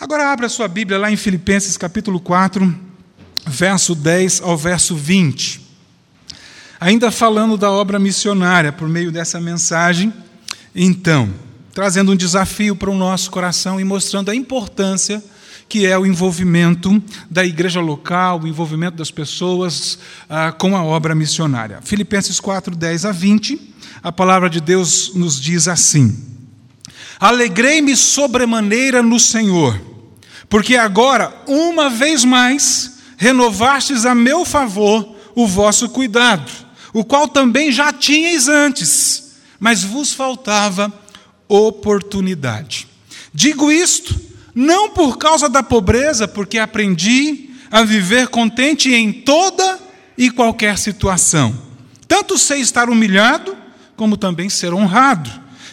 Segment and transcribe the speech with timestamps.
[0.00, 2.74] Agora abra sua Bíblia lá em Filipenses capítulo 4,
[3.46, 5.60] verso 10 ao verso 20.
[6.80, 10.10] Ainda falando da obra missionária por meio dessa mensagem,
[10.74, 11.28] então,
[11.74, 15.22] trazendo um desafio para o nosso coração e mostrando a importância
[15.68, 19.98] que é o envolvimento da igreja local, o envolvimento das pessoas
[20.30, 21.78] ah, com a obra missionária.
[21.84, 26.18] Filipenses 4, 10 a 20, a palavra de Deus nos diz assim:
[27.20, 29.89] Alegrei-me sobremaneira no Senhor
[30.50, 36.50] porque agora, uma vez mais, renovastes a meu favor o vosso cuidado,
[36.92, 40.92] o qual também já tinhais antes, mas vos faltava
[41.48, 42.88] oportunidade.
[43.32, 49.78] Digo isto não por causa da pobreza, porque aprendi a viver contente em toda
[50.18, 51.56] e qualquer situação.
[52.08, 53.56] Tanto sei estar humilhado,
[53.96, 55.30] como também ser honrado.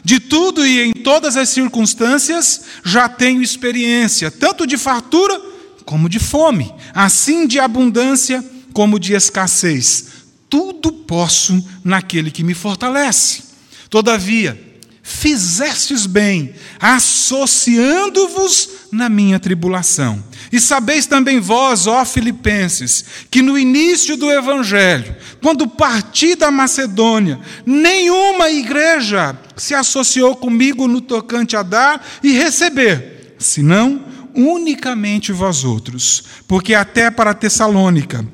[0.07, 5.37] De tudo e em todas as circunstâncias já tenho experiência, tanto de fartura
[5.83, 10.05] como de fome, assim de abundância como de escassez.
[10.49, 13.43] Tudo posso naquele que me fortalece.
[13.89, 14.57] Todavia,
[15.03, 20.23] fizestes bem, associando-vos na minha tribulação.
[20.51, 27.39] E sabeis também vós, ó Filipenses, que no início do Evangelho, quando parti da Macedônia,
[27.65, 36.23] nenhuma igreja se associou comigo no tocante a dar e receber, senão unicamente vós outros,
[36.47, 38.25] porque até para Tessalônica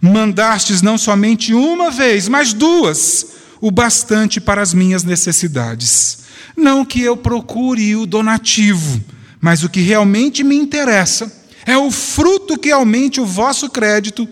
[0.00, 3.26] mandastes não somente uma vez, mas duas
[3.60, 6.18] o bastante para as minhas necessidades.
[6.54, 9.02] Não que eu procure o donativo,
[9.44, 11.30] mas o que realmente me interessa
[11.66, 14.26] é o fruto que aumente o vosso crédito.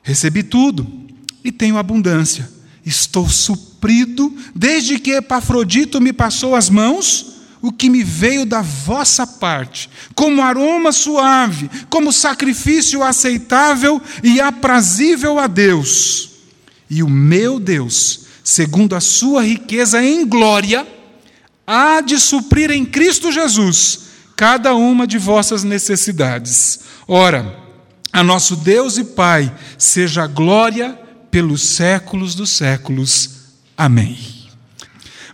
[0.00, 0.86] Recebi tudo
[1.42, 2.48] e tenho abundância.
[2.86, 9.26] Estou suprido desde que Epafrodito me passou as mãos o que me veio da vossa
[9.26, 16.30] parte, como aroma suave, como sacrifício aceitável e aprazível a Deus.
[16.88, 20.86] E o meu Deus segundo a sua riqueza em glória,
[21.66, 24.06] há de suprir em Cristo Jesus
[24.38, 26.78] cada uma de vossas necessidades.
[27.08, 27.58] Ora,
[28.12, 30.96] a nosso Deus e Pai seja glória
[31.28, 33.30] pelos séculos dos séculos.
[33.76, 34.16] Amém.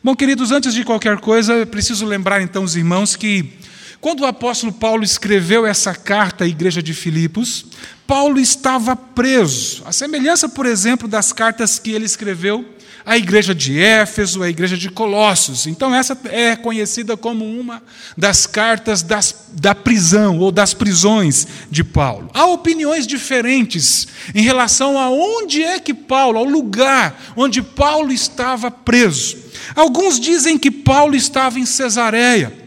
[0.03, 3.53] Bom, queridos, antes de qualquer coisa, preciso lembrar então os irmãos que
[4.01, 7.67] quando o apóstolo Paulo escreveu essa carta à igreja de Filipos,
[8.07, 9.83] Paulo estava preso.
[9.85, 12.74] A semelhança, por exemplo, das cartas que ele escreveu
[13.07, 15.67] a igreja de Éfeso, a igreja de Colossos.
[15.67, 17.83] Então, essa é conhecida como uma
[18.17, 22.31] das cartas das, da prisão ou das prisões de Paulo.
[22.33, 28.71] Há opiniões diferentes em relação a onde é que Paulo, ao lugar onde Paulo estava
[28.71, 29.37] preso.
[29.75, 32.64] Alguns dizem que Paulo estava em Cesareia.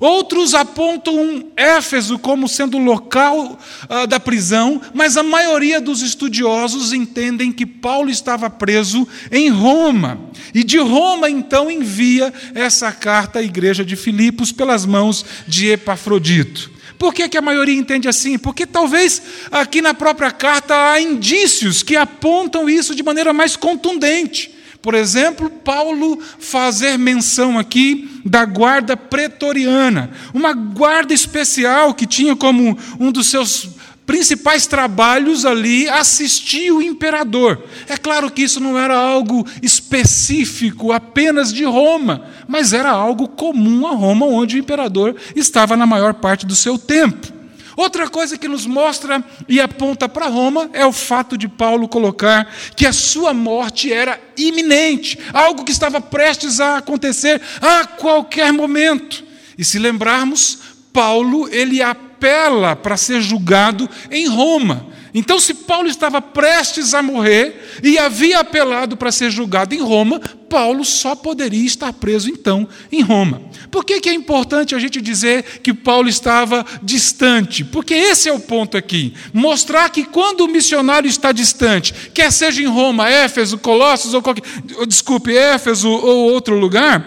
[0.00, 6.94] Outros apontam Éfeso como sendo o local uh, da prisão, mas a maioria dos estudiosos
[6.94, 10.18] entendem que Paulo estava preso em Roma.
[10.54, 16.70] E de Roma, então, envia essa carta à igreja de Filipos pelas mãos de Epafrodito.
[16.98, 18.38] Por que, que a maioria entende assim?
[18.38, 24.50] Porque talvez aqui na própria carta há indícios que apontam isso de maneira mais contundente.
[24.82, 32.78] Por exemplo, Paulo fazer menção aqui da guarda pretoriana, uma guarda especial que tinha como
[32.98, 33.68] um dos seus
[34.06, 37.62] principais trabalhos ali assistir o imperador.
[37.88, 43.86] É claro que isso não era algo específico apenas de Roma, mas era algo comum
[43.86, 47.39] a Roma, onde o imperador estava na maior parte do seu tempo.
[47.76, 52.52] Outra coisa que nos mostra e aponta para Roma é o fato de Paulo colocar
[52.74, 59.24] que a sua morte era iminente, algo que estava prestes a acontecer a qualquer momento.
[59.56, 60.58] E se lembrarmos,
[60.92, 64.86] Paulo ele apela para ser julgado em Roma.
[65.12, 70.20] Então, se Paulo estava prestes a morrer e havia apelado para ser julgado em Roma,
[70.48, 73.42] Paulo só poderia estar preso então em Roma.
[73.70, 77.64] Por que, é importante a gente dizer que Paulo estava distante?
[77.64, 79.14] Porque esse é o ponto aqui.
[79.32, 84.42] Mostrar que quando o missionário está distante, quer seja em Roma, Éfeso, Colossos, ou qualquer.
[84.86, 87.06] Desculpe, Éfeso ou outro lugar.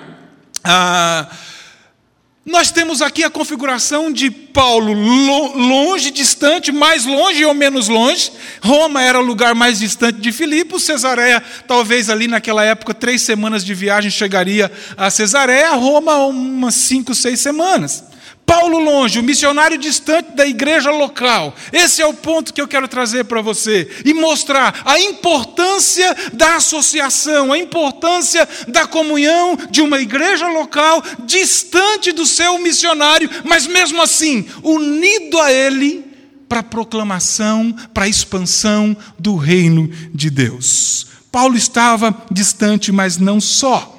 [0.64, 1.30] Ah,
[2.46, 8.34] nós temos aqui a configuração de Paulo longe, distante, mais longe ou menos longe.
[8.62, 10.84] Roma era o lugar mais distante de Filipos.
[10.84, 15.72] Cesareia, talvez ali naquela época, três semanas de viagem chegaria a Cesareia.
[15.72, 18.04] Roma, umas cinco, seis semanas.
[18.46, 21.56] Paulo longe, o missionário distante da igreja local.
[21.72, 26.58] Esse é o ponto que eu quero trazer para você e mostrar a importância da
[26.58, 34.02] associação, a importância da comunhão de uma igreja local distante do seu missionário, mas mesmo
[34.02, 36.06] assim unido a ele
[36.48, 41.08] para a proclamação, para a expansão do reino de Deus.
[41.32, 43.93] Paulo estava distante, mas não só.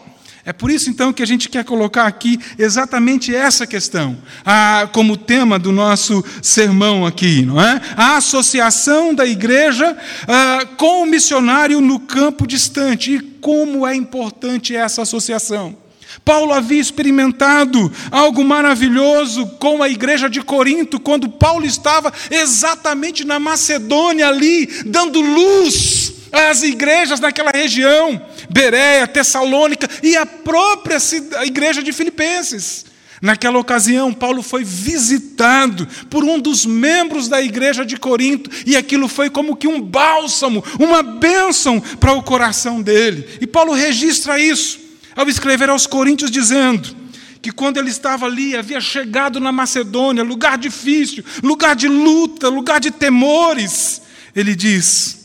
[0.46, 5.16] É por isso, então, que a gente quer colocar aqui exatamente essa questão, a, como
[5.16, 7.80] tema do nosso sermão aqui, não é?
[7.96, 9.96] A associação da igreja
[10.28, 15.78] a, com o missionário no campo distante e como é importante essa associação.
[16.22, 23.38] Paulo havia experimentado algo maravilhoso com a igreja de Corinto, quando Paulo estava exatamente na
[23.38, 28.20] Macedônia ali, dando luz às igrejas naquela região,
[28.50, 30.98] Bereia, Tessalônica e a própria
[31.44, 32.86] igreja de Filipenses.
[33.22, 39.08] Naquela ocasião, Paulo foi visitado por um dos membros da igreja de Corinto, e aquilo
[39.08, 43.26] foi como que um bálsamo, uma bênção para o coração dele.
[43.40, 44.78] E Paulo registra isso
[45.16, 46.94] ao escrever aos Coríntios, dizendo
[47.40, 52.80] que quando ele estava ali, havia chegado na Macedônia, lugar difícil, lugar de luta, lugar
[52.80, 54.02] de temores,
[54.34, 55.23] ele diz: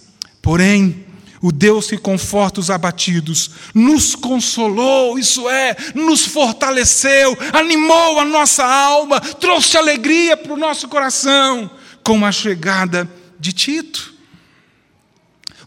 [0.50, 1.06] porém,
[1.44, 8.66] o Deus que conforta os abatidos, nos consolou, isso é, nos fortaleceu, animou a nossa
[8.66, 11.70] alma, trouxe alegria para o nosso coração
[12.02, 13.08] com a chegada
[13.40, 14.12] de Tito.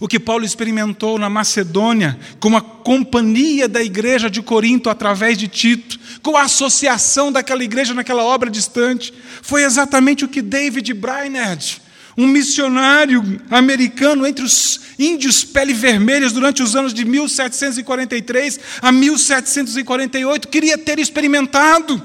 [0.01, 5.47] O que Paulo experimentou na Macedônia, com a companhia da igreja de Corinto através de
[5.47, 11.81] Tito, com a associação daquela igreja naquela obra distante, foi exatamente o que David Brainerd,
[12.17, 20.49] um missionário americano entre os índios pele vermelhas durante os anos de 1743 a 1748
[20.49, 22.03] queria ter experimentado.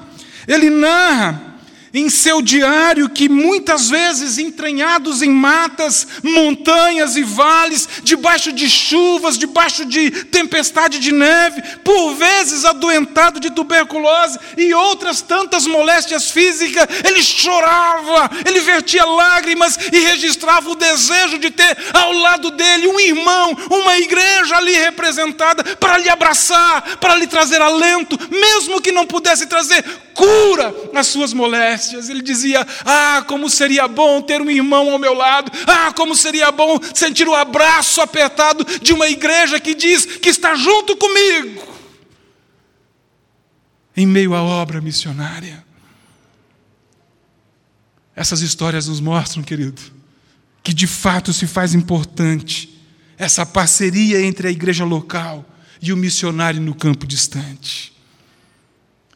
[0.48, 1.47] Ele narra
[1.98, 9.38] em seu diário que muitas vezes entranhados em matas, montanhas e vales, debaixo de chuvas,
[9.38, 16.88] debaixo de tempestade de neve, por vezes adoentado de tuberculose e outras tantas moléstias físicas,
[17.04, 23.00] ele chorava, ele vertia lágrimas e registrava o desejo de ter ao lado dele um
[23.00, 29.06] irmão, uma igreja ali representada para lhe abraçar, para lhe trazer alento, mesmo que não
[29.06, 29.84] pudesse trazer
[30.18, 32.10] cura às suas moléstias.
[32.10, 35.52] Ele dizia: Ah, como seria bom ter um irmão ao meu lado.
[35.68, 40.56] Ah, como seria bom sentir o abraço apertado de uma igreja que diz que está
[40.56, 41.64] junto comigo.
[43.96, 45.64] Em meio à obra missionária.
[48.16, 49.80] Essas histórias nos mostram, querido,
[50.64, 52.76] que de fato se faz importante
[53.16, 55.46] essa parceria entre a igreja local
[55.80, 57.97] e o missionário no campo distante.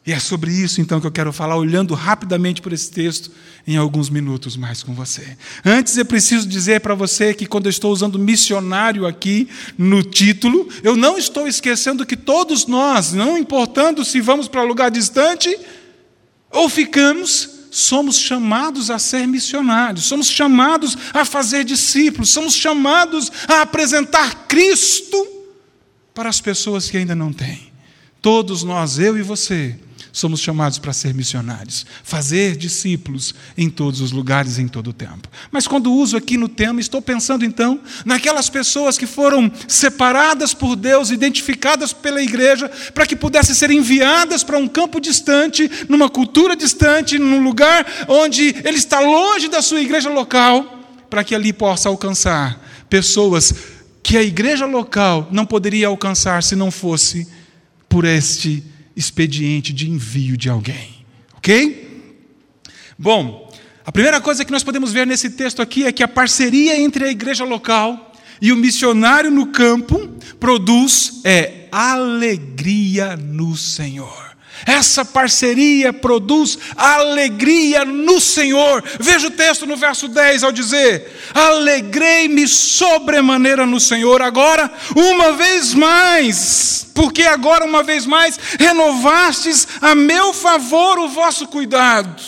[0.04, 3.30] E é sobre isso então que eu quero falar, olhando rapidamente por esse texto
[3.64, 5.36] em alguns minutos mais com você.
[5.64, 10.68] Antes eu preciso dizer para você que quando eu estou usando missionário aqui no título,
[10.82, 15.56] eu não estou esquecendo que todos nós, não importando se vamos para lugar distante
[16.50, 23.62] ou ficamos, somos chamados a ser missionários, somos chamados a fazer discípulos, somos chamados a
[23.62, 25.28] apresentar Cristo
[26.12, 27.72] para as pessoas que ainda não têm.
[28.20, 29.76] Todos nós, eu e você,
[30.12, 35.26] somos chamados para ser missionários, fazer discípulos em todos os lugares, em todo o tempo.
[35.50, 40.76] Mas quando uso aqui no tema, estou pensando então naquelas pessoas que foram separadas por
[40.76, 46.54] Deus, identificadas pela igreja, para que pudessem ser enviadas para um campo distante, numa cultura
[46.54, 51.88] distante, num lugar onde ele está longe da sua igreja local, para que ali possa
[51.88, 52.60] alcançar
[52.90, 53.54] pessoas
[54.02, 57.26] que a igreja local não poderia alcançar se não fosse
[57.88, 58.62] por este
[58.96, 61.04] expediente de envio de alguém.
[61.36, 61.90] Ok?
[62.98, 63.50] Bom,
[63.84, 67.04] a primeira coisa que nós podemos ver nesse texto aqui é que a parceria entre
[67.04, 70.08] a igreja local e o missionário no campo
[70.38, 74.31] produz é alegria no Senhor.
[74.66, 78.82] Essa parceria produz alegria no Senhor.
[79.00, 85.74] Veja o texto no verso 10 ao dizer: Alegrei-me sobremaneira no Senhor, agora uma vez
[85.74, 92.22] mais, porque agora uma vez mais renovastes a meu favor o vosso cuidado,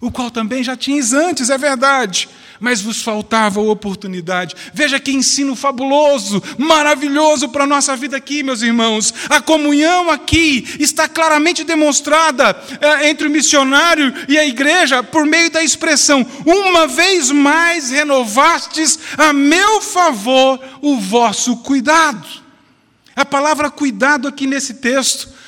[0.00, 2.28] o qual também já tinhas antes, é verdade
[2.60, 4.54] mas vos faltava oportunidade.
[4.72, 9.12] Veja que ensino fabuloso, maravilhoso para a nossa vida aqui, meus irmãos.
[9.30, 15.50] A comunhão aqui está claramente demonstrada é, entre o missionário e a igreja por meio
[15.50, 22.28] da expressão: uma vez mais renovastes a meu favor o vosso cuidado.
[23.16, 25.39] A palavra cuidado aqui nesse texto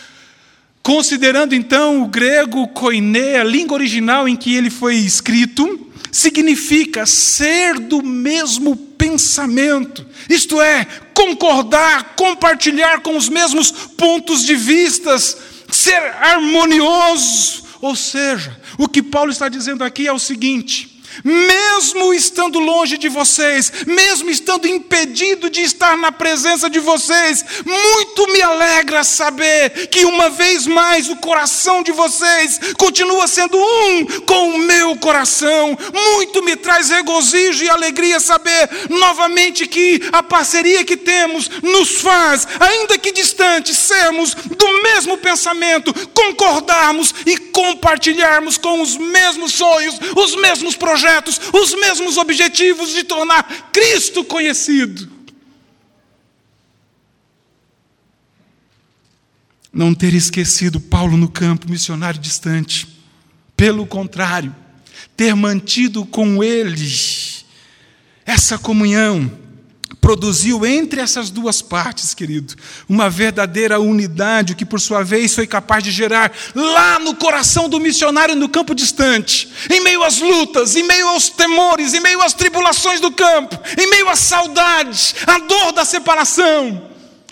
[0.82, 7.78] Considerando então o grego koiné, a língua original em que ele foi escrito, significa ser
[7.78, 15.36] do mesmo pensamento, isto é, concordar, compartilhar com os mesmos pontos de vistas,
[15.70, 17.62] ser harmonioso.
[17.80, 20.91] Ou seja, o que Paulo está dizendo aqui é o seguinte:
[21.25, 28.33] mesmo estando longe de vocês, mesmo estando impedido de estar na presença de vocês, muito
[28.33, 34.50] me alegra saber que uma vez mais o coração de vocês continua sendo um com
[34.50, 35.76] o meu coração.
[35.92, 42.47] Muito me traz regozijo e alegria saber novamente que a parceria que temos nos faz,
[42.59, 50.35] ainda que distantes, sermos do mesmo pensamento, concordarmos e compartilharmos com os mesmos sonhos, os
[50.37, 55.11] mesmos projetos projetos, os mesmos objetivos de tornar Cristo conhecido.
[59.73, 62.87] Não ter esquecido Paulo no campo missionário distante,
[63.56, 64.54] pelo contrário,
[65.16, 66.88] ter mantido com ele
[68.25, 69.30] essa comunhão,
[70.02, 72.56] produziu entre essas duas partes, querido,
[72.88, 77.78] uma verdadeira unidade, que por sua vez foi capaz de gerar lá no coração do
[77.78, 82.35] missionário no campo distante, em meio às lutas, em meio aos temores, em meio às
[82.35, 86.90] tribulações do campo, em meio à saudade, à dor da separação,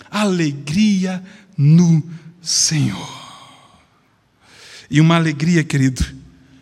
[0.09, 1.21] alegria
[1.57, 2.01] no
[2.41, 3.19] Senhor.
[4.89, 6.05] E uma alegria, querido,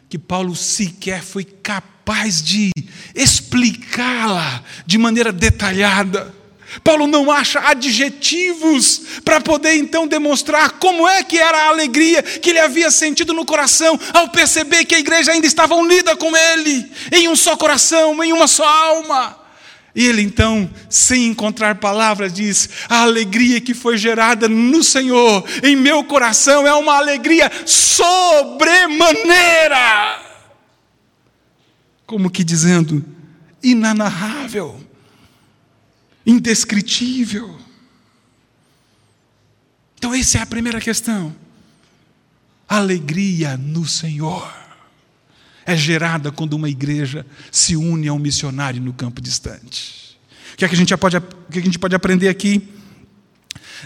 [0.10, 1.99] que Paulo sequer foi capaz
[2.44, 2.72] de
[3.14, 6.34] explicá-la de maneira detalhada.
[6.84, 12.50] Paulo não acha adjetivos para poder então demonstrar como é que era a alegria que
[12.50, 16.92] ele havia sentido no coração ao perceber que a igreja ainda estava unida com ele,
[17.12, 19.38] em um só coração, em uma só alma.
[19.96, 25.76] E ele então, sem encontrar palavras, diz: A alegria que foi gerada no Senhor, em
[25.76, 30.29] meu coração, é uma alegria sobremaneira.
[32.10, 33.06] Como que dizendo,
[33.62, 34.84] inanarrável,
[36.26, 37.56] indescritível.
[39.96, 41.36] Então, essa é a primeira questão.
[42.68, 44.52] alegria no Senhor
[45.68, 50.20] é gerada quando uma igreja se une a um missionário no campo distante.
[50.54, 52.68] O que, é que, a, gente pode, o que a gente pode aprender aqui?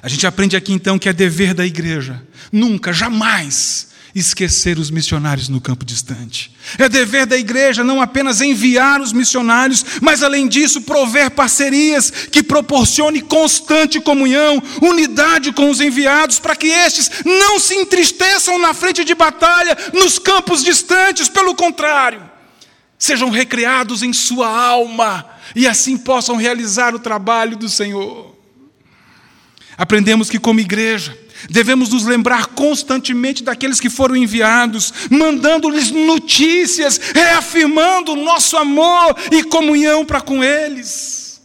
[0.02, 5.50] A gente aprende aqui então que é dever da igreja nunca, jamais esquecer os missionários
[5.50, 6.52] no campo distante.
[6.78, 12.44] É dever da igreja não apenas enviar os missionários, mas além disso prover parcerias que
[12.44, 19.04] proporcione constante comunhão, unidade com os enviados, para que estes não se entristeçam na frente
[19.04, 22.22] de batalha nos campos distantes, pelo contrário,
[23.00, 28.34] sejam recriados em sua alma e assim possam realizar o trabalho do Senhor.
[29.76, 31.18] Aprendemos que como igreja
[31.50, 39.44] Devemos nos lembrar constantemente daqueles que foram enviados, mandando-lhes notícias, reafirmando o nosso amor e
[39.44, 41.42] comunhão para com eles.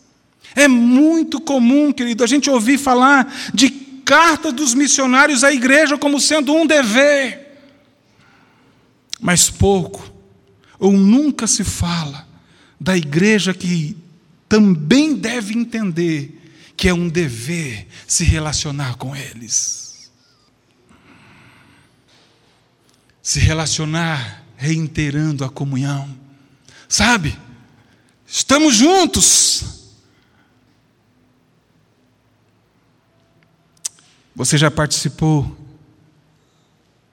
[0.55, 6.21] É muito comum, querido, a gente ouvir falar de carta dos missionários à igreja como
[6.21, 7.61] sendo um dever,
[9.21, 10.11] mas pouco
[10.79, 12.27] ou nunca se fala
[12.81, 13.97] da igreja que
[14.49, 16.41] também deve entender
[16.77, 19.88] que é um dever se relacionar com eles.
[23.29, 26.09] Se relacionar reiterando a comunhão.
[26.89, 27.39] Sabe?
[28.27, 29.91] Estamos juntos.
[34.35, 35.59] Você já participou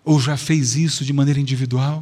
[0.05, 2.01] ou já fez isso de maneira individual?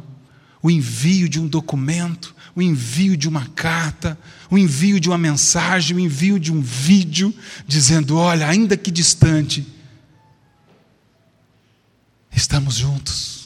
[0.62, 4.16] O envio de um documento, o envio de uma carta,
[4.48, 7.34] o envio de uma mensagem, o envio de um vídeo,
[7.66, 9.66] dizendo: olha, ainda que distante,
[12.30, 13.43] estamos juntos.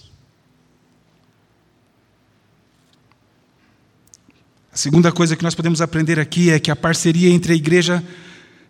[4.78, 8.00] A segunda coisa que nós podemos aprender aqui é que a parceria entre a igreja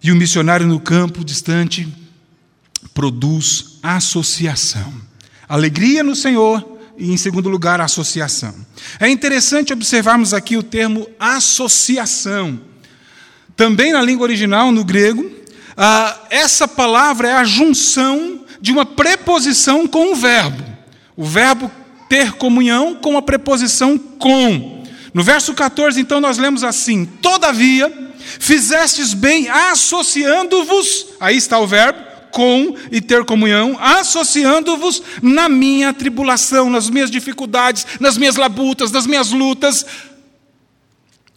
[0.02, 1.86] e o missionário no campo distante
[2.94, 4.90] produz associação.
[5.46, 8.54] Alegria no Senhor e, em segundo lugar, associação.
[8.98, 12.58] É interessante observarmos aqui o termo associação.
[13.54, 15.30] Também na língua original, no grego,
[15.76, 20.64] ah, essa palavra é a junção de uma preposição com um verbo.
[21.14, 21.70] O verbo
[22.08, 24.77] ter comunhão com a preposição com.
[25.12, 27.92] No verso 14, então, nós lemos assim: Todavia,
[28.38, 36.70] fizestes bem associando-vos, aí está o verbo, com e ter comunhão, associando-vos na minha tribulação,
[36.70, 39.84] nas minhas dificuldades, nas minhas labutas, nas minhas lutas.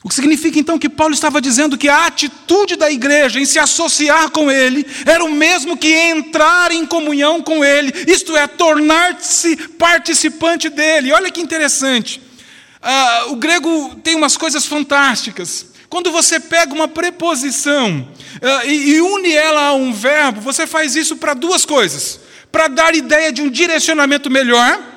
[0.04, 3.60] O que significa então que Paulo estava dizendo que a atitude da igreja em se
[3.60, 9.56] associar com ele era o mesmo que entrar em comunhão com ele, isto é, tornar-se
[9.78, 11.12] participante dele.
[11.12, 12.20] Olha que interessante.
[12.82, 15.68] Ah, o grego tem umas coisas fantásticas.
[15.90, 18.08] Quando você pega uma preposição
[18.42, 22.20] ah, e, e une ela a um verbo, você faz isso para duas coisas:
[22.52, 24.90] para dar ideia de um direcionamento melhor.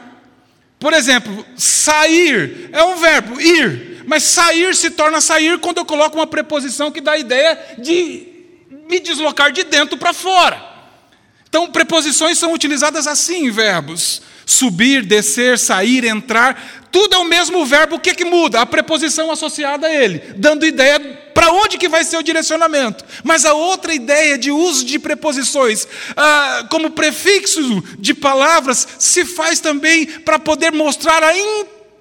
[0.79, 6.17] Por exemplo, sair é um verbo, ir mas sair se torna sair quando eu coloco
[6.17, 8.29] uma preposição que dá a ideia de
[8.89, 10.63] me deslocar de dentro para fora.
[11.49, 16.87] Então, preposições são utilizadas assim em verbos: subir, descer, sair, entrar.
[16.91, 18.61] Tudo é o mesmo verbo, o que, que muda?
[18.61, 21.01] A preposição associada a ele, dando ideia
[21.35, 23.05] para onde que vai ser o direcionamento.
[23.25, 25.87] Mas a outra ideia de uso de preposições
[26.17, 31.37] ah, como prefixo de palavras se faz também para poder mostrar a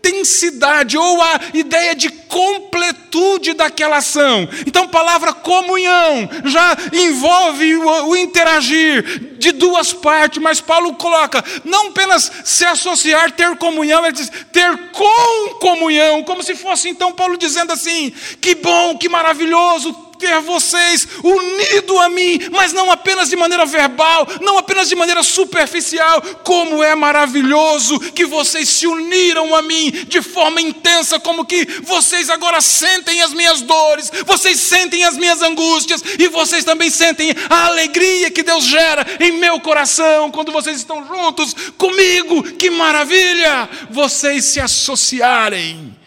[0.04, 4.48] intensidade ou a ideia de completude daquela ação.
[4.68, 11.44] Então, a palavra comunhão já envolve o, o interagir de duas partes, mas Paulo coloca
[11.64, 17.12] não apenas se associar, ter comunhão, ele diz ter com comunhão, como se fosse então
[17.12, 19.94] Paulo dizendo assim: que bom, que maravilhoso,
[20.24, 25.22] ter vocês unido a mim, mas não apenas de maneira verbal, não apenas de maneira
[25.22, 31.66] superficial, como é maravilhoso que vocês se uniram a mim de forma intensa, como que
[31.82, 37.36] vocês agora sentem as minhas dores, vocês sentem as minhas angústias e vocês também sentem
[37.50, 42.44] a alegria que Deus gera em meu coração quando vocês estão juntos comigo.
[42.54, 43.70] Que maravilha!
[43.90, 45.98] Vocês se associarem.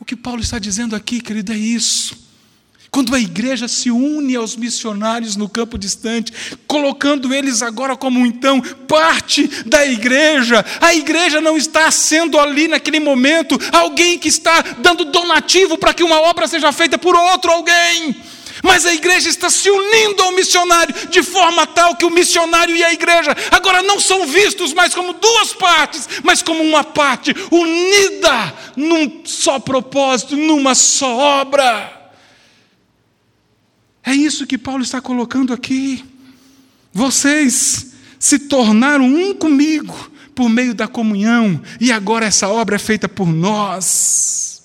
[0.00, 2.27] O que Paulo está dizendo aqui, querido, é isso.
[2.90, 6.32] Quando a igreja se une aos missionários no campo distante,
[6.66, 12.98] colocando eles agora como então parte da igreja, a igreja não está sendo ali naquele
[12.98, 18.16] momento alguém que está dando donativo para que uma obra seja feita por outro alguém.
[18.62, 22.82] Mas a igreja está se unindo ao missionário de forma tal que o missionário e
[22.82, 28.54] a igreja agora não são vistos mais como duas partes, mas como uma parte unida
[28.74, 31.97] num só propósito, numa só obra.
[34.08, 36.02] É isso que Paulo está colocando aqui.
[36.94, 43.06] Vocês se tornaram um comigo por meio da comunhão, e agora essa obra é feita
[43.06, 44.62] por nós.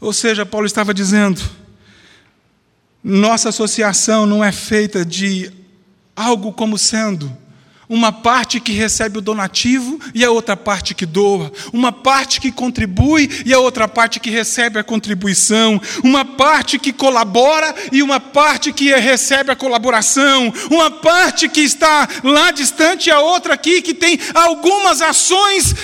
[0.00, 1.42] Ou seja, Paulo estava dizendo:
[3.02, 5.50] nossa associação não é feita de
[6.14, 7.36] algo como sendo
[7.88, 11.52] uma parte que recebe o donativo e a outra parte que doa.
[11.72, 15.80] Uma parte que contribui e a outra parte que recebe a contribuição.
[16.02, 20.52] Uma parte que colabora e uma parte que recebe a colaboração.
[20.70, 25.74] Uma parte que está lá distante e a outra aqui que tem algumas ações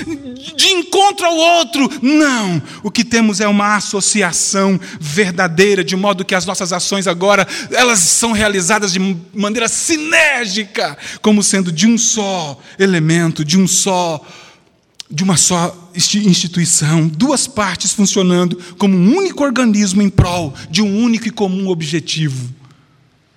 [0.56, 1.88] de encontro ao outro.
[2.00, 2.62] Não.
[2.82, 8.00] O que temos é uma associação verdadeira, de modo que as nossas ações agora elas
[8.00, 8.98] são realizadas de
[9.34, 14.20] maneira sinérgica, como sendo de um só elemento, de um só
[15.10, 21.02] de uma só instituição, duas partes funcionando como um único organismo em prol de um
[21.02, 22.48] único e comum objetivo: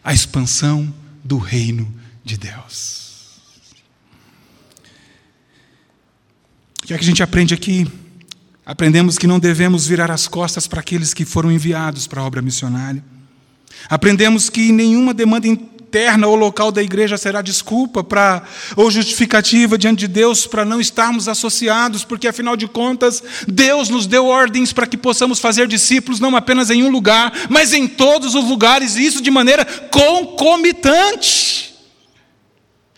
[0.01, 3.04] a expansão do reino de Deus.
[6.85, 7.87] O que é que a gente aprende aqui?
[8.63, 12.43] Aprendemos que não devemos virar as costas para aqueles que foram enviados para a obra
[12.43, 13.03] missionária.
[13.89, 18.43] Aprendemos que nenhuma demanda eterna ou local da igreja será desculpa para
[18.75, 24.05] ou justificativa diante de Deus para não estarmos associados, porque afinal de contas, Deus nos
[24.05, 28.35] deu ordens para que possamos fazer discípulos não apenas em um lugar, mas em todos
[28.35, 31.64] os lugares, e isso de maneira concomitante.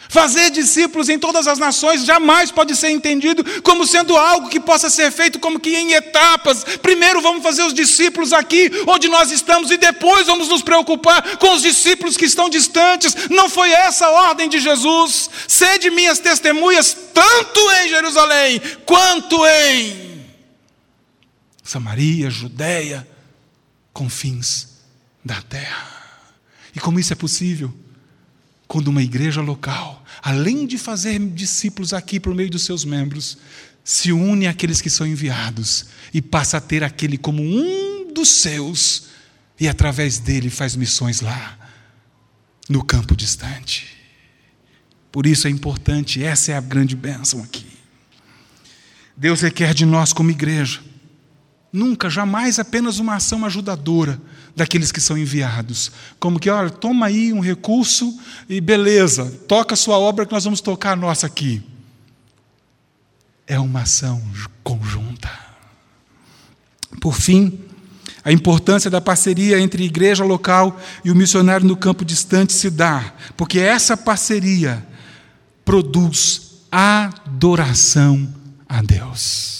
[0.09, 4.89] Fazer discípulos em todas as nações jamais pode ser entendido como sendo algo que possa
[4.89, 6.63] ser feito como que em etapas.
[6.81, 11.53] Primeiro vamos fazer os discípulos aqui onde nós estamos e depois vamos nos preocupar com
[11.53, 13.29] os discípulos que estão distantes.
[13.29, 15.29] Não foi essa a ordem de Jesus.
[15.47, 20.07] Sede minhas testemunhas tanto em Jerusalém quanto em
[21.63, 23.05] Samaria, Judéia,
[23.91, 24.69] confins
[25.23, 25.85] da terra.
[26.73, 27.73] E como isso é possível?
[28.67, 33.37] quando uma igreja local, além de fazer discípulos aqui por meio dos seus membros,
[33.83, 39.07] se une àqueles que são enviados e passa a ter aquele como um dos seus
[39.59, 41.57] e através dele faz missões lá,
[42.69, 43.87] no campo distante.
[45.11, 47.65] Por isso é importante, essa é a grande bênção aqui.
[49.15, 50.79] Deus requer de nós, como igreja,
[51.71, 54.19] nunca, jamais apenas uma ação ajudadora
[54.55, 55.91] daqueles que são enviados.
[56.19, 58.17] Como que, olha, toma aí um recurso
[58.49, 61.61] e beleza, toca a sua obra que nós vamos tocar a nossa aqui.
[63.45, 64.21] É uma ação
[64.63, 65.29] conjunta.
[66.99, 67.59] Por fim,
[68.23, 72.69] a importância da parceria entre a igreja local e o missionário no campo distante se
[72.69, 74.85] dá, porque essa parceria
[75.63, 78.27] produz adoração
[78.67, 79.56] a Deus.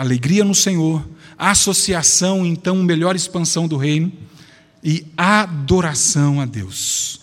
[0.00, 4.10] Alegria no Senhor, associação, então, melhor expansão do reino
[4.82, 7.20] e adoração a Deus.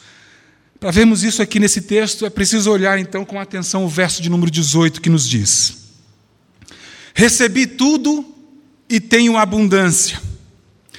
[0.80, 4.30] Para vermos isso aqui nesse texto, é preciso olhar então com atenção o verso de
[4.30, 5.76] número 18 que nos diz:
[7.16, 8.24] Recebi tudo
[8.88, 10.22] e tenho abundância.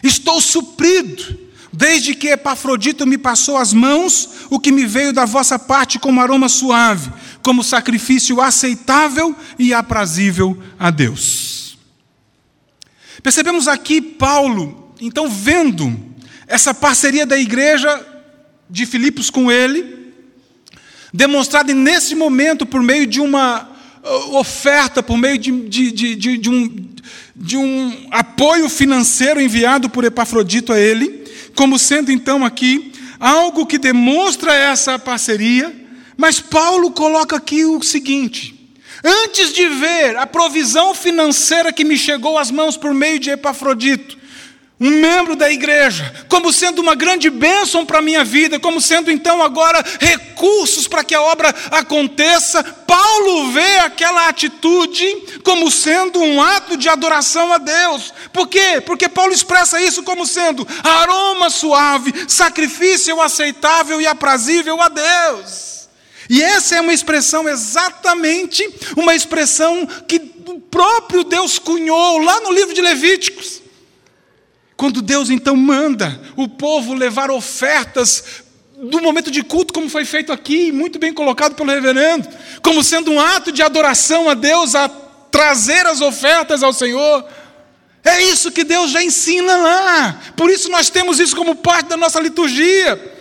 [0.02, 1.38] Estou suprido,
[1.72, 6.20] desde que Epafrodito me passou as mãos, o que me veio da vossa parte como
[6.20, 11.57] aroma suave, como sacrifício aceitável e aprazível a Deus.
[13.22, 15.96] Percebemos aqui Paulo, então, vendo
[16.46, 18.04] essa parceria da igreja
[18.68, 20.12] de Filipos com ele,
[21.12, 23.68] demonstrada nesse momento por meio de uma
[24.02, 26.88] uh, oferta, por meio de, de, de, de, um,
[27.34, 33.78] de um apoio financeiro enviado por Epafrodito a ele, como sendo então aqui algo que
[33.78, 35.74] demonstra essa parceria,
[36.16, 38.57] mas Paulo coloca aqui o seguinte:
[39.04, 44.18] antes de ver a provisão financeira que me chegou às mãos por meio de Epafrodito,
[44.80, 49.10] um membro da igreja, como sendo uma grande bênção para a minha vida, como sendo
[49.10, 56.40] então agora recursos para que a obra aconteça, Paulo vê aquela atitude como sendo um
[56.40, 58.14] ato de adoração a Deus.
[58.32, 58.80] Por quê?
[58.84, 65.77] Porque Paulo expressa isso como sendo aroma suave, sacrifício aceitável e aprazível a Deus.
[66.28, 72.52] E essa é uma expressão exatamente uma expressão que o próprio Deus cunhou lá no
[72.52, 73.62] livro de Levíticos.
[74.76, 78.44] Quando Deus então manda o povo levar ofertas
[78.76, 82.28] do momento de culto, como foi feito aqui, muito bem colocado pelo reverendo,
[82.62, 87.24] como sendo um ato de adoração a Deus, a trazer as ofertas ao Senhor.
[88.04, 90.20] É isso que Deus já ensina lá.
[90.36, 93.17] Por isso nós temos isso como parte da nossa liturgia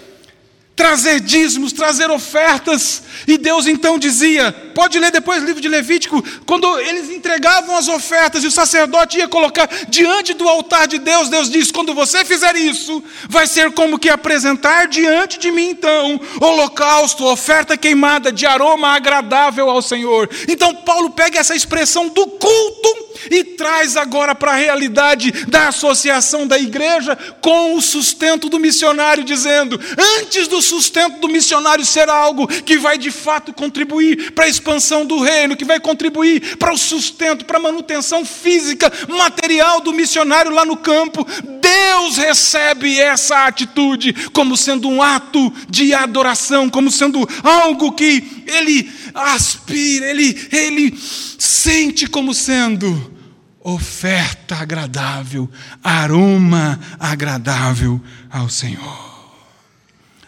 [0.77, 3.01] trazer dízimos, trazer ofertas.
[3.27, 7.87] E Deus então dizia: pode ler depois o livro de Levítico, quando eles entregavam as
[7.87, 12.23] ofertas e o sacerdote ia colocar diante do altar de Deus, Deus diz: quando você
[12.23, 18.45] fizer isso, vai ser como que apresentar diante de mim então holocausto, oferta queimada de
[18.45, 20.29] aroma agradável ao Senhor.
[20.47, 26.45] Então Paulo pega essa expressão do culto e traz agora para a realidade da associação
[26.45, 29.79] da igreja com o sustento do missionário, dizendo:
[30.19, 35.05] antes do sustento do missionário ser algo que vai de fato contribuir para a expansão
[35.05, 40.51] do reino, que vai contribuir para o sustento, para a manutenção física, material do missionário
[40.51, 41.25] lá no campo,
[41.61, 48.91] Deus recebe essa atitude como sendo um ato de adoração, como sendo algo que ele
[49.13, 50.97] aspira, ele, ele
[51.39, 53.15] sente como sendo
[53.61, 55.49] oferta agradável,
[55.83, 59.07] aroma agradável ao Senhor.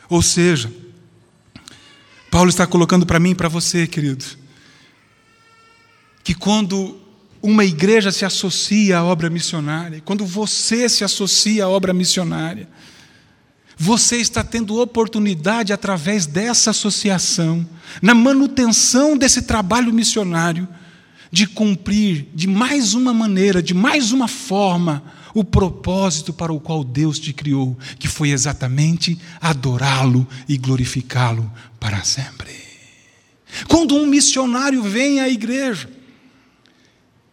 [0.10, 0.72] Ou seja,
[2.30, 4.26] Paulo está colocando para mim e para você, querido,
[6.24, 6.98] que quando
[7.42, 12.68] uma igreja se associa à obra missionária, quando você se associa à obra missionária,
[13.78, 17.66] você está tendo oportunidade, através dessa associação,
[18.02, 20.68] na manutenção desse trabalho missionário,
[21.32, 25.02] de cumprir de mais uma maneira, de mais uma forma,
[25.34, 32.04] o propósito para o qual Deus te criou, que foi exatamente adorá-lo e glorificá-lo para
[32.04, 32.54] sempre.
[33.68, 35.90] Quando um missionário vem à igreja,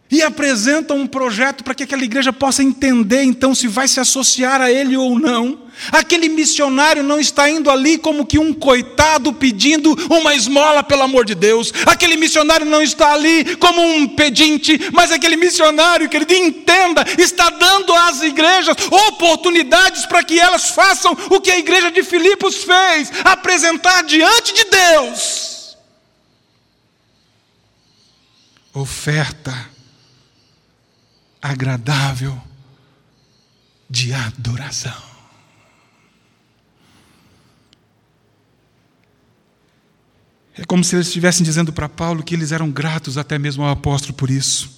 [0.09, 4.61] e apresenta um projeto para que aquela igreja possa entender então se vai se associar
[4.61, 5.67] a ele ou não.
[5.91, 11.23] Aquele missionário não está indo ali como que um coitado pedindo uma esmola, pelo amor
[11.23, 11.71] de Deus.
[11.85, 17.51] Aquele missionário não está ali como um pedinte, mas aquele missionário, que ele entenda, está
[17.51, 23.11] dando às igrejas oportunidades para que elas façam o que a igreja de Filipos fez
[23.23, 25.77] apresentar diante de Deus.
[28.73, 29.76] Oferta
[31.49, 32.39] agradável
[33.89, 35.07] de adoração.
[40.57, 43.69] É como se eles estivessem dizendo para Paulo que eles eram gratos até mesmo ao
[43.69, 44.75] apóstolo por isso.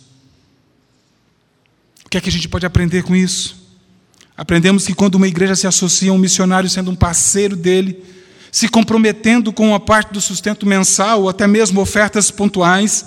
[2.05, 3.69] O que é que a gente pode aprender com isso?
[4.35, 8.03] Aprendemos que quando uma igreja se associa a um missionário sendo um parceiro dele,
[8.51, 13.05] se comprometendo com uma parte do sustento mensal ou até mesmo ofertas pontuais,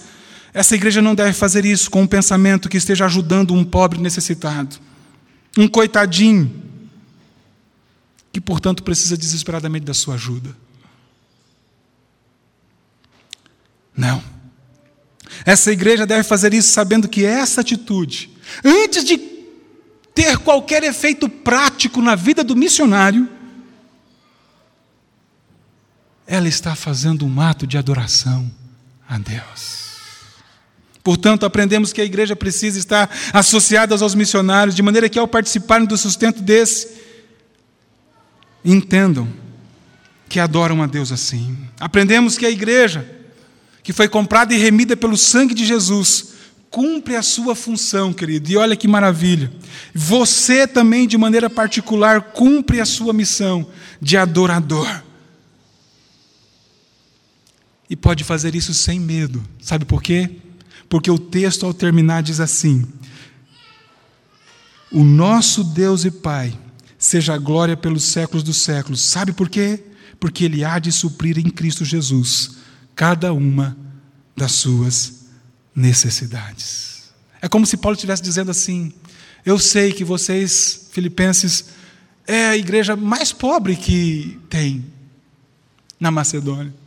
[0.54, 4.76] essa igreja não deve fazer isso com um pensamento que esteja ajudando um pobre necessitado,
[5.56, 6.62] um coitadinho,
[8.30, 10.54] que portanto precisa desesperadamente da sua ajuda.
[13.96, 14.22] Não.
[15.44, 18.30] Essa igreja deve fazer isso sabendo que essa atitude,
[18.64, 19.16] antes de
[20.14, 23.28] ter qualquer efeito prático na vida do missionário,
[26.26, 28.50] ela está fazendo um ato de adoração
[29.08, 29.81] a Deus.
[31.02, 35.86] Portanto, aprendemos que a igreja precisa estar associada aos missionários, de maneira que, ao participarem
[35.86, 36.88] do sustento desse,
[38.64, 39.28] entendam
[40.28, 41.58] que adoram a Deus assim.
[41.80, 43.06] Aprendemos que a igreja,
[43.82, 46.32] que foi comprada e remida pelo sangue de Jesus,
[46.70, 48.50] cumpre a sua função, querido.
[48.50, 49.52] E olha que maravilha.
[49.92, 53.66] Você também, de maneira particular, cumpre a sua missão
[54.00, 55.02] de adorador.
[57.90, 59.42] E pode fazer isso sem medo.
[59.60, 60.30] Sabe por quê?
[60.92, 62.86] Porque o texto, ao terminar, diz assim:
[64.90, 66.52] O nosso Deus e Pai,
[66.98, 69.00] seja a glória pelos séculos dos séculos.
[69.00, 69.82] Sabe por quê?
[70.20, 72.56] Porque Ele há de suprir em Cristo Jesus
[72.94, 73.74] cada uma
[74.36, 75.28] das suas
[75.74, 77.10] necessidades.
[77.40, 78.92] É como se Paulo estivesse dizendo assim:
[79.46, 81.70] Eu sei que vocês, filipenses,
[82.26, 84.84] é a igreja mais pobre que tem
[85.98, 86.81] na Macedônia.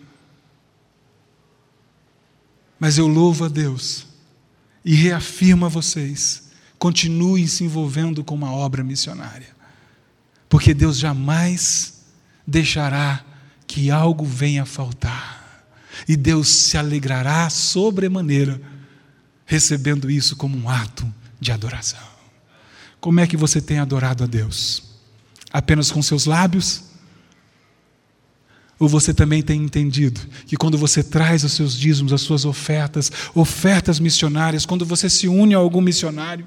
[2.86, 4.06] Mas eu louvo a Deus
[4.86, 9.48] e reafirmo a vocês: continuem se envolvendo com uma obra missionária,
[10.48, 12.02] porque Deus jamais
[12.46, 13.26] deixará
[13.66, 15.66] que algo venha a faltar,
[16.08, 18.62] e Deus se alegrará sobremaneira
[19.48, 22.08] recebendo isso como um ato de adoração.
[23.02, 24.84] Como é que você tem adorado a Deus?
[25.52, 26.84] Apenas com seus lábios?
[28.78, 33.12] Ou você também tem entendido que quando você traz os seus dízimos, as suas ofertas,
[33.34, 36.46] ofertas missionárias, quando você se une a algum missionário,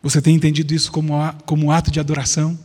[0.00, 2.56] você tem entendido isso como, como ato de adoração?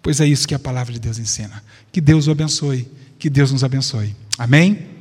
[0.00, 1.62] Pois é isso que a palavra de Deus ensina.
[1.90, 4.14] Que Deus o abençoe, que Deus nos abençoe.
[4.38, 4.97] Amém?